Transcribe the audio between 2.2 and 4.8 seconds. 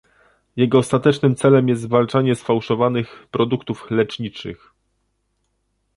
sfałszowanych produktów leczniczych